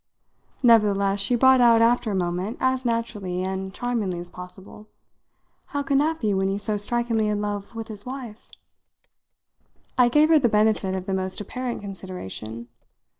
Nevertheless 0.63 1.19
she 1.19 1.35
brought 1.35 1.61
out 1.61 1.79
after 1.79 2.09
a 2.09 2.15
moment, 2.15 2.57
as 2.59 2.83
naturally 2.85 3.43
and 3.43 3.71
charmingly 3.71 4.17
as 4.17 4.31
possible: 4.31 4.87
"How 5.67 5.83
can 5.83 5.99
that 5.99 6.19
be 6.19 6.33
when 6.33 6.47
he's 6.47 6.63
so 6.63 6.75
strikingly 6.75 7.27
in 7.27 7.39
love 7.39 7.75
with 7.75 7.87
his 7.87 8.03
wife?" 8.03 8.49
I 9.99 10.09
gave 10.09 10.29
her 10.29 10.39
the 10.39 10.49
benefit 10.49 10.95
of 10.95 11.05
the 11.05 11.13
most 11.13 11.39
apparent 11.39 11.81
consideration. 11.81 12.67